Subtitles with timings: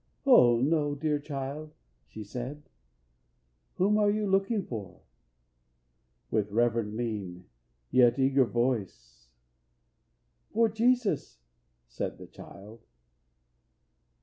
[0.25, 1.73] "O no, dear child,"
[2.07, 2.63] she said,
[3.75, 5.01] "Whom are you looking for?"
[6.31, 7.45] With reverent mien,
[7.91, 9.29] Yet eager voice,
[10.53, 11.41] "For Jesus,"
[11.87, 12.81] said the child.